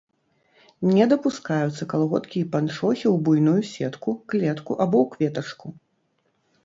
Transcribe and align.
Не 0.95 1.05
дапускаюцца 1.11 1.87
калготкі 1.91 2.37
і 2.43 2.49
панчохі 2.55 3.05
ў 3.11 3.13
буйную 3.29 3.61
сетку, 3.73 4.09
клетку 4.35 4.71
або 4.87 4.95
ў 5.07 5.11
кветачку. 5.17 5.67